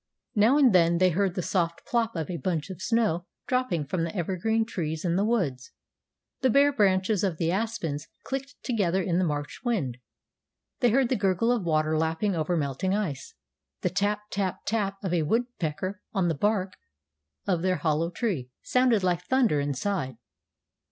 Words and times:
Now 0.33 0.57
and 0.57 0.73
then 0.73 0.97
they 0.97 1.11
heard 1.11 1.35
the 1.35 1.43
soft 1.43 1.85
plop 1.85 2.15
of 2.15 2.27
a 2.27 2.37
bunch 2.37 2.71
of 2.71 2.81
snow 2.81 3.27
dropping 3.45 3.85
from 3.85 4.03
the 4.03 4.15
evergreen 4.15 4.65
trees 4.65 5.05
in 5.05 5.15
the 5.15 5.23
woods. 5.23 5.73
The 6.39 6.49
bare 6.49 6.73
branches 6.73 7.23
of 7.23 7.37
the 7.37 7.51
aspens 7.51 8.07
clicked 8.23 8.55
together 8.63 9.03
in 9.03 9.19
the 9.19 9.23
March 9.23 9.61
wind. 9.63 9.99
They 10.79 10.89
heard 10.89 11.09
the 11.09 11.15
gurgle 11.15 11.51
of 11.51 11.63
water 11.65 11.95
lapping 11.99 12.35
over 12.35 12.57
melting 12.57 12.95
ice. 12.95 13.35
The 13.81 13.91
tap 13.91 14.21
tap 14.31 14.61
tap 14.65 14.97
of 15.03 15.13
a 15.13 15.21
woodpecker 15.21 16.01
on 16.13 16.29
the 16.29 16.33
bark 16.33 16.73
of 17.45 17.61
their 17.61 17.75
hollow 17.75 18.09
tree 18.09 18.49
sounded 18.63 19.03
like 19.03 19.21
thunder 19.25 19.59
inside. 19.59 20.17